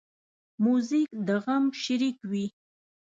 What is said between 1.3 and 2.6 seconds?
غم شریک وي.